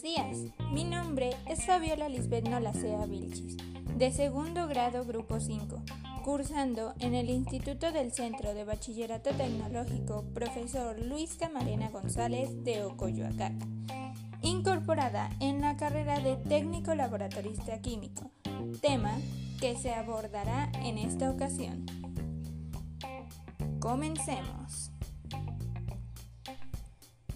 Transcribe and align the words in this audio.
Buenos 0.00 0.16
días, 0.16 0.54
mi 0.72 0.84
nombre 0.84 1.36
es 1.46 1.66
Fabiola 1.66 2.08
Lisbeth 2.08 2.48
Nolacea 2.48 3.04
Vilchis, 3.04 3.58
de 3.98 4.10
segundo 4.10 4.66
grado 4.66 5.04
Grupo 5.04 5.40
5, 5.40 5.82
cursando 6.24 6.94
en 7.00 7.14
el 7.14 7.28
Instituto 7.28 7.92
del 7.92 8.10
Centro 8.10 8.54
de 8.54 8.64
Bachillerato 8.64 9.30
Tecnológico 9.30 10.24
Profesor 10.32 10.98
Luis 10.98 11.34
Camarena 11.34 11.90
González 11.90 12.64
de 12.64 12.84
Ocoyoacán, 12.84 13.58
incorporada 14.40 15.28
en 15.38 15.60
la 15.60 15.76
carrera 15.76 16.18
de 16.18 16.36
técnico 16.36 16.94
laboratorista 16.94 17.80
químico, 17.80 18.30
tema 18.80 19.18
que 19.60 19.76
se 19.76 19.92
abordará 19.92 20.72
en 20.82 20.96
esta 20.96 21.30
ocasión. 21.30 21.84
Comencemos. 23.80 24.89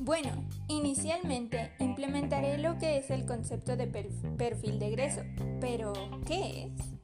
Bueno, 0.00 0.30
inicialmente 0.68 1.72
implementaré 1.78 2.58
lo 2.58 2.78
que 2.78 2.98
es 2.98 3.10
el 3.10 3.26
concepto 3.26 3.76
de 3.76 3.86
perfil 3.86 4.78
de 4.78 4.88
egreso. 4.88 5.22
Pero, 5.60 5.92
¿qué 6.26 6.64
es? 6.64 6.94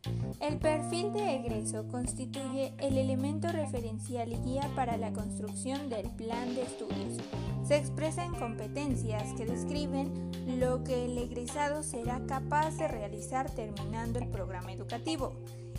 El 0.40 0.58
perfil 0.58 1.12
de 1.12 1.36
egreso 1.36 1.86
constituye 1.88 2.74
el 2.78 2.98
elemento 2.98 3.48
referencial 3.48 4.32
y 4.32 4.36
guía 4.36 4.68
para 4.74 4.96
la 4.96 5.12
construcción 5.12 5.88
del 5.88 6.10
plan 6.10 6.54
de 6.54 6.62
estudios. 6.62 7.18
Se 7.66 7.76
expresa 7.76 8.24
en 8.24 8.34
competencias 8.34 9.34
que 9.34 9.46
describen 9.46 10.30
lo 10.58 10.82
que 10.82 11.04
el 11.04 11.16
egresado 11.18 11.82
será 11.82 12.20
capaz 12.26 12.76
de 12.76 12.88
realizar 12.88 13.50
terminando 13.50 14.18
el 14.18 14.28
programa 14.28 14.72
educativo 14.72 15.34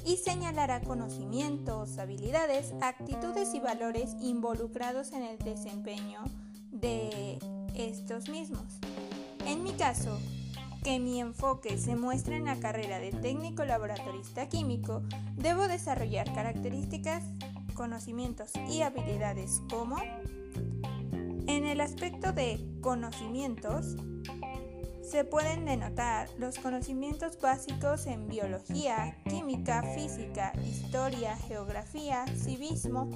y 0.06 0.18
señalará 0.18 0.82
conocimientos, 0.82 1.98
habilidades, 1.98 2.73
actitudes 2.82 3.54
y 3.54 3.59
valores 3.59 4.16
involucrados 4.22 5.12
en 5.12 5.23
el 5.23 5.38
desempeño 5.40 6.23
de 6.82 7.40
estos 7.76 8.30
mismos. 8.30 8.80
En 9.46 9.64
mi 9.64 9.74
caso, 9.74 10.20
que 10.84 11.00
mi 11.00 11.20
enfoque 11.20 11.78
se 11.78 11.96
muestra 11.96 12.36
en 12.36 12.46
la 12.46 12.60
carrera 12.60 13.00
de 13.00 13.12
técnico 13.12 13.64
laboratorista 13.64 14.50
químico, 14.50 15.04
debo 15.36 15.68
desarrollar 15.68 16.34
características, 16.34 17.24
conocimientos 17.76 18.52
y 18.70 18.82
habilidades 18.82 19.62
como 19.70 19.98
en 21.48 21.66
el 21.66 21.82
aspecto 21.82 22.34
de 22.34 22.59
conocimientos, 22.82 23.96
se 25.12 25.26
pueden 25.26 25.66
denotar 25.66 26.30
los 26.38 26.58
conocimientos 26.58 27.38
básicos 27.42 28.08
en 28.08 28.30
biología, 28.30 29.18
química, 29.30 29.84
física, 29.94 30.53
historia, 30.64 31.36
geografía, 31.36 32.23
civismo, 32.34 33.09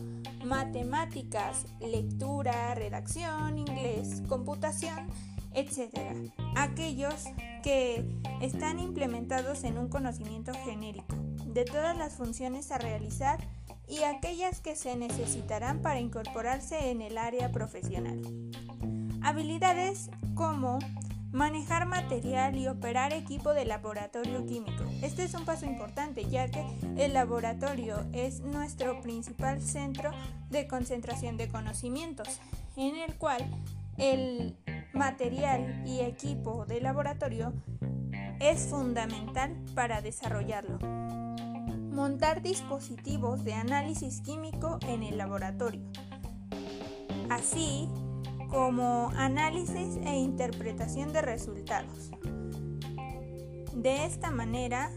matemáticas, 0.44 1.66
lectura, 1.80 2.76
redacción, 2.76 3.60
inglés, 3.60 4.22
computación, 4.28 5.08
etc. 5.54 6.34
Aquellos 6.58 7.28
que 7.64 8.06
están 8.42 8.80
implementados 8.80 9.64
en 9.64 9.78
un 9.78 9.88
conocimiento 9.88 10.52
genérico 10.66 11.16
de 11.46 11.64
todas 11.64 11.98
las 11.98 12.16
funciones 12.16 12.72
a 12.72 12.78
realizar 12.78 13.40
y 13.88 14.04
aquellas 14.04 14.60
que 14.60 14.76
se 14.76 14.98
necesitarán 14.98 15.82
para 15.82 16.02
incorporarse 16.02 16.92
en 16.92 17.02
el 17.02 17.18
área 17.18 17.54
profesional. 17.54 18.20
Habilidades 19.22 20.10
como 20.36 20.80
Manejar 21.36 21.86
material 21.86 22.56
y 22.56 22.70
operar 22.70 23.12
equipo 23.12 23.54
de 23.54 23.66
laboratorio 23.66 24.46
químico. 24.46 24.86
Este 25.02 25.26
es 25.26 25.34
un 25.34 25.44
paso 25.44 25.66
importante 25.66 26.30
ya 26.30 26.50
que 26.50 26.66
el 26.96 27.12
laboratorio 27.12 28.06
es 28.14 28.40
nuestro 28.40 29.02
principal 29.02 29.62
centro 29.62 30.12
de 30.50 30.66
concentración 30.66 31.36
de 31.36 31.50
conocimientos, 31.50 32.40
en 32.78 32.96
el 32.96 33.16
cual 33.16 33.46
el 33.98 34.56
material 34.94 35.84
y 35.86 36.00
equipo 36.00 36.66
de 36.66 36.80
laboratorio 36.80 37.52
es 38.40 38.68
fundamental 38.68 39.58
para 39.76 40.02
desarrollarlo. 40.02 40.80
Montar 41.92 42.44
dispositivos 42.44 43.44
de 43.44 43.56
análisis 43.56 44.22
químico 44.22 44.80
en 44.88 45.04
el 45.04 45.18
laboratorio. 45.18 45.84
Así 47.30 47.90
como 48.56 49.12
análisis 49.18 49.98
e 50.06 50.16
interpretación 50.16 51.12
de 51.12 51.22
resultados. 51.22 52.10
De 53.74 54.06
esta 54.06 54.32
manera, 54.32 54.92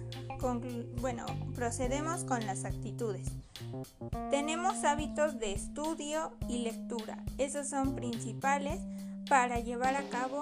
bueno, 1.00 1.26
procedemos 1.56 2.22
con 2.22 2.46
las 2.46 2.64
actitudes. 2.64 3.26
Tenemos 4.30 4.84
hábitos 4.84 5.40
de 5.40 5.54
estudio 5.54 6.36
y 6.48 6.58
lectura. 6.58 7.24
Esos 7.36 7.68
son 7.68 7.96
principales 7.96 8.80
para 9.28 9.58
llevar 9.58 9.96
a 9.96 10.08
cabo 10.08 10.38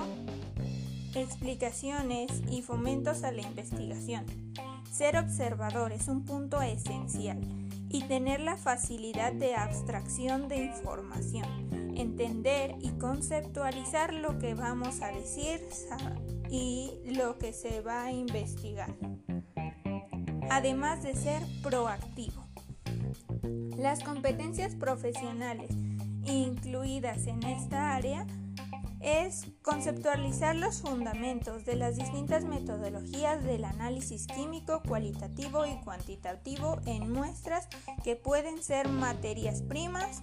explicaciones 1.15 2.31
y 2.51 2.61
fomentos 2.61 3.25
a 3.25 3.33
la 3.33 3.41
investigación. 3.41 4.27
Ser 4.93 5.17
observador 5.17 5.93
es 5.93 6.09
un 6.09 6.27
punto 6.27 6.61
esencial 6.61 7.41
y 7.89 8.03
tener 8.09 8.41
la 8.41 8.59
facilidad 8.59 9.33
de 9.33 9.55
abstracción 9.55 10.49
de 10.49 10.57
información 10.65 11.66
y 12.81 12.91
conceptualizar 12.91 14.15
lo 14.15 14.39
que 14.39 14.55
vamos 14.55 15.03
a 15.03 15.09
decir 15.09 15.61
y 16.49 16.93
lo 17.17 17.39
que 17.39 17.53
se 17.53 17.81
va 17.81 18.05
a 18.05 18.13
investigar, 18.13 18.95
además 20.49 21.03
de 21.03 21.17
ser 21.17 21.43
proactivo. 21.61 22.47
Las 23.77 24.05
competencias 24.05 24.77
profesionales 24.77 25.73
incluidas 26.25 27.27
en 27.27 27.43
esta 27.43 27.97
área 27.97 28.25
es 29.01 29.47
conceptualizar 29.63 30.55
los 30.55 30.83
fundamentos 30.83 31.65
de 31.65 31.75
las 31.75 31.97
distintas 31.97 32.45
metodologías 32.45 33.43
del 33.43 33.65
análisis 33.65 34.29
químico 34.29 34.83
cualitativo 34.87 35.67
y 35.67 35.75
cuantitativo 35.83 36.79
en 36.87 37.11
muestras 37.13 37.67
que 38.05 38.15
pueden 38.15 38.63
ser 38.63 38.89
materias 38.89 39.63
primas, 39.63 40.23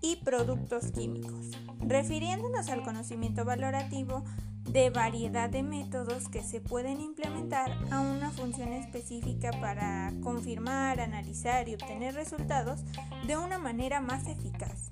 y 0.00 0.16
productos 0.16 0.90
químicos, 0.92 1.50
refiriéndonos 1.80 2.68
al 2.68 2.82
conocimiento 2.82 3.44
valorativo 3.44 4.24
de 4.64 4.90
variedad 4.90 5.50
de 5.50 5.62
métodos 5.62 6.28
que 6.28 6.42
se 6.42 6.60
pueden 6.60 7.00
implementar 7.00 7.72
a 7.90 8.00
una 8.00 8.30
función 8.30 8.72
específica 8.72 9.50
para 9.60 10.12
confirmar, 10.22 11.00
analizar 11.00 11.68
y 11.68 11.74
obtener 11.74 12.14
resultados 12.14 12.80
de 13.26 13.36
una 13.36 13.58
manera 13.58 14.00
más 14.00 14.26
eficaz. 14.28 14.90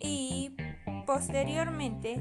Y 0.00 0.56
posteriormente, 1.06 2.20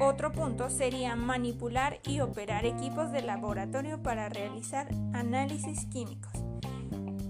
otro 0.00 0.32
punto 0.32 0.70
sería 0.70 1.14
manipular 1.14 2.00
y 2.06 2.20
operar 2.20 2.64
equipos 2.64 3.12
de 3.12 3.22
laboratorio 3.22 4.02
para 4.02 4.28
realizar 4.30 4.88
análisis 5.12 5.84
químicos. 5.86 6.51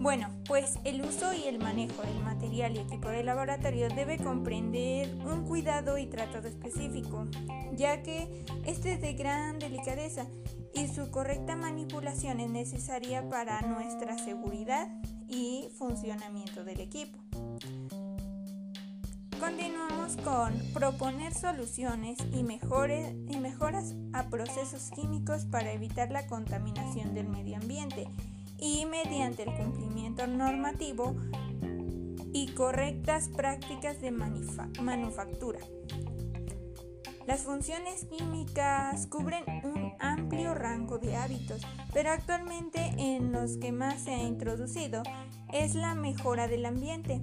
Bueno, 0.02 0.30
pues 0.48 0.80
el 0.82 1.00
uso 1.00 1.32
y 1.32 1.44
el 1.44 1.60
manejo 1.60 2.02
del 2.02 2.18
material 2.24 2.74
y 2.74 2.80
equipo 2.80 3.08
de 3.08 3.22
laboratorio 3.22 3.88
debe 3.88 4.18
comprender 4.18 5.14
un 5.24 5.46
cuidado 5.46 5.96
y 5.96 6.06
tratado 6.06 6.48
específico, 6.48 7.28
ya 7.76 8.02
que 8.02 8.44
este 8.66 8.94
es 8.94 9.00
de 9.00 9.12
gran 9.12 9.60
delicadeza 9.60 10.26
y 10.74 10.88
su 10.88 11.12
correcta 11.12 11.54
manipulación 11.54 12.40
es 12.40 12.50
necesaria 12.50 13.28
para 13.28 13.60
nuestra 13.60 14.18
seguridad 14.18 14.88
y 15.28 15.68
funcionamiento 15.78 16.64
del 16.64 16.80
equipo. 16.80 17.20
Continuamos 19.38 20.16
con 20.16 20.52
proponer 20.74 21.32
soluciones 21.32 22.18
y, 22.32 22.40
y 22.40 23.38
mejoras 23.38 23.94
a 24.12 24.24
procesos 24.30 24.90
químicos 24.96 25.44
para 25.44 25.72
evitar 25.72 26.10
la 26.10 26.26
contaminación 26.26 27.14
del 27.14 27.28
medio 27.28 27.56
ambiente 27.58 28.08
y 28.62 28.86
mediante 28.86 29.42
el 29.42 29.52
cumplimiento 29.54 30.24
normativo 30.28 31.16
y 32.32 32.54
correctas 32.54 33.28
prácticas 33.28 34.00
de 34.00 34.12
manufactura. 34.12 35.58
Las 37.26 37.42
funciones 37.42 38.04
químicas 38.04 39.08
cubren 39.08 39.44
un 39.64 39.92
amplio 39.98 40.54
rango 40.54 40.98
de 40.98 41.16
hábitos, 41.16 41.62
pero 41.92 42.10
actualmente 42.10 42.92
en 42.98 43.32
los 43.32 43.56
que 43.56 43.72
más 43.72 44.04
se 44.04 44.14
ha 44.14 44.22
introducido 44.22 45.02
es 45.52 45.74
la 45.74 45.94
mejora 45.94 46.46
del 46.46 46.64
ambiente, 46.64 47.20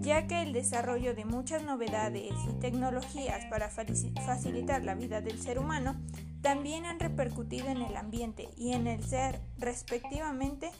ya 0.00 0.26
que 0.26 0.42
el 0.42 0.54
desarrollo 0.54 1.14
de 1.14 1.26
muchas 1.26 1.62
novedades 1.64 2.32
y 2.48 2.60
tecnologías 2.60 3.44
para 3.46 3.68
facilitar 3.68 4.84
la 4.84 4.94
vida 4.94 5.20
del 5.20 5.38
ser 5.38 5.58
humano 5.58 6.00
también 6.42 6.86
han 6.86 7.00
repercutido 7.00 7.68
en 7.68 7.82
el 7.82 7.96
ambiente 7.96 8.48
y 8.56 8.72
en 8.72 8.86
el 8.86 9.04
ser 9.04 9.40
respectivamente 9.58 10.70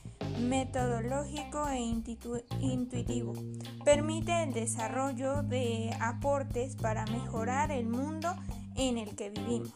metodológico 0.40 1.68
e 1.68 1.78
intuitivo. 2.60 3.32
Permite 3.84 4.44
el 4.44 4.52
desarrollo 4.52 5.42
de 5.42 5.90
aportes 6.00 6.76
para 6.76 7.04
mejorar 7.06 7.70
el 7.72 7.86
mundo 7.86 8.34
en 8.76 8.98
el 8.98 9.16
que 9.16 9.30
vivimos. 9.30 9.72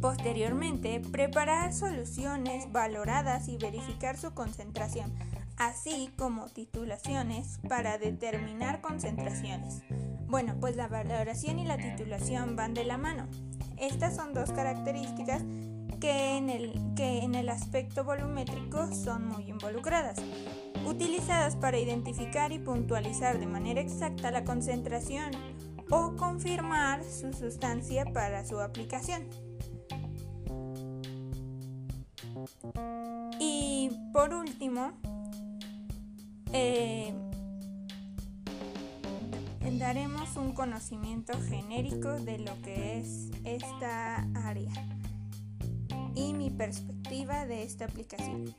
Posteriormente, 0.00 1.00
preparar 1.00 1.72
soluciones 1.72 2.70
valoradas 2.72 3.48
y 3.48 3.56
verificar 3.56 4.18
su 4.18 4.34
concentración, 4.34 5.14
así 5.56 6.10
como 6.18 6.46
titulaciones 6.46 7.60
para 7.68 7.98
determinar 7.98 8.80
concentraciones. 8.80 9.82
Bueno, 10.26 10.56
pues 10.58 10.76
la 10.76 10.88
valoración 10.88 11.58
y 11.58 11.66
la 11.66 11.76
titulación 11.76 12.56
van 12.56 12.74
de 12.74 12.84
la 12.84 12.98
mano. 12.98 13.28
Estas 13.78 14.16
son 14.16 14.34
dos 14.34 14.50
características 14.52 15.42
que 16.00 16.36
en 16.36 16.50
el, 16.50 16.72
que 16.96 17.18
en 17.20 17.34
el 17.34 17.48
aspecto 17.48 18.02
volumétrico 18.04 18.92
son 18.92 19.28
muy 19.28 19.48
involucradas, 19.48 20.18
utilizadas 20.84 21.54
para 21.54 21.78
identificar 21.78 22.50
y 22.52 22.58
puntualizar 22.58 23.38
de 23.38 23.46
manera 23.46 23.80
exacta 23.80 24.30
la 24.32 24.44
concentración 24.44 25.30
o 25.90 26.16
confirmar 26.16 27.04
su 27.04 27.32
sustancia 27.32 28.04
para 28.12 28.44
su 28.44 28.60
aplicación. 28.60 29.28
Y 33.38 33.90
por 34.12 34.34
último, 34.34 34.92
eh, 36.52 37.14
daremos 39.78 40.36
un 40.36 40.52
conocimiento 40.52 41.32
genérico 41.48 42.10
de 42.20 42.38
lo 42.38 42.60
que 42.62 42.98
es 42.98 43.30
esta 43.44 44.28
área 44.34 44.70
y 46.14 46.34
mi 46.34 46.50
perspectiva 46.50 47.46
de 47.46 47.62
esta 47.62 47.86
aplicación. 47.86 48.54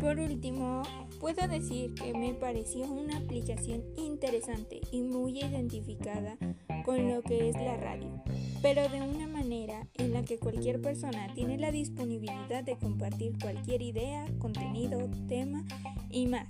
Por 0.00 0.18
último, 0.18 0.82
puedo 1.20 1.46
decir 1.46 1.94
que 1.94 2.14
me 2.14 2.32
pareció 2.32 2.90
una 2.90 3.18
aplicación 3.18 3.82
interesante 3.96 4.80
y 4.90 5.02
muy 5.02 5.40
identificada 5.40 6.38
con 6.84 7.10
lo 7.10 7.22
que 7.22 7.50
es 7.50 7.56
la 7.56 7.76
radio, 7.76 8.22
pero 8.62 8.88
de 8.88 9.02
una 9.02 9.26
manera 9.26 9.86
en 9.98 10.14
la 10.14 10.22
que 10.22 10.38
cualquier 10.38 10.80
persona 10.80 11.32
tiene 11.34 11.58
la 11.58 11.70
disponibilidad 11.70 12.64
de 12.64 12.78
compartir 12.78 13.38
cualquier 13.38 13.82
idea, 13.82 14.26
contenido, 14.38 15.10
tema 15.28 15.64
y 16.10 16.26
más 16.26 16.48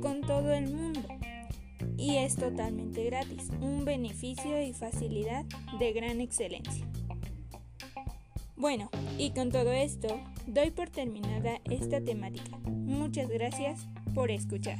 con 0.00 0.20
todo 0.20 0.52
el 0.52 0.68
mundo. 0.72 1.00
Y 1.96 2.16
es 2.16 2.36
totalmente 2.36 3.04
gratis, 3.04 3.50
un 3.60 3.84
beneficio 3.84 4.60
y 4.62 4.72
facilidad 4.72 5.44
de 5.78 5.92
gran 5.92 6.20
excelencia. 6.20 6.86
Bueno, 8.56 8.90
y 9.18 9.30
con 9.30 9.50
todo 9.50 9.72
esto, 9.72 10.20
doy 10.46 10.70
por 10.70 10.88
terminada 10.88 11.60
esta 11.70 12.00
temática. 12.00 12.56
Muchas 12.66 13.28
gracias 13.28 13.86
por 14.14 14.30
escuchar. 14.30 14.78